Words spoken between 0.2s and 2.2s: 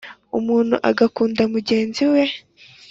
umuntu agakunda mugenzi